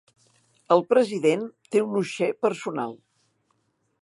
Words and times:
El 0.75 0.81
president 0.93 1.45
té 1.75 1.83
un 1.89 1.95
uixer 2.01 2.33
personal. 2.47 2.97